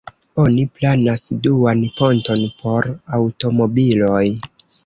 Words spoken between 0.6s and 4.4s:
planas duan ponton por aŭtomobiloj.